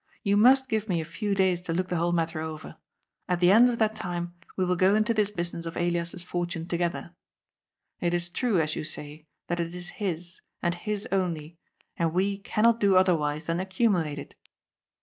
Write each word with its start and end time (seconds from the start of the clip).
You 0.23 0.35
must 0.35 0.67
give 0.67 0.89
me 0.89 0.99
a 0.99 1.05
few 1.05 1.35
days 1.35 1.61
to 1.61 1.73
look 1.73 1.89
the 1.89 1.97
whole 1.97 2.11
matter 2.11 2.39
over. 2.41 2.75
At 3.29 3.39
the 3.39 3.51
end 3.51 3.69
of 3.69 3.77
that 3.77 3.95
time, 3.95 4.33
we 4.57 4.65
will 4.65 4.75
go 4.75 4.95
into 4.95 5.13
this 5.13 5.29
business 5.29 5.67
of 5.67 5.77
Elias's 5.77 6.23
fortune 6.23 6.67
together. 6.67 7.13
It 7.99 8.11
is 8.11 8.27
true, 8.29 8.59
as 8.59 8.75
you 8.75 8.83
say, 8.83 9.27
that 9.45 9.59
it 9.59 9.75
is 9.75 9.89
his, 10.01 10.41
and 10.59 10.73
his 10.73 11.07
only, 11.11 11.59
and 11.97 12.13
we 12.13 12.39
cannot 12.39 12.79
do 12.79 12.95
otherwise 12.95 13.45
than 13.45 13.59
accumulate 13.59 14.17
it. 14.17 14.33